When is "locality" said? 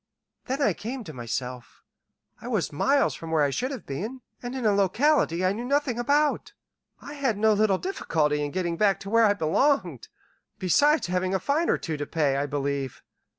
4.73-5.45